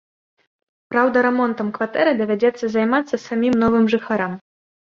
Праўда, 0.93 1.17
рамонтам 1.27 1.69
кватэры 1.75 2.11
давядзецца 2.21 2.65
займацца 2.77 3.23
самім 3.27 3.53
новым 3.67 3.85
жыхарам. 3.97 4.33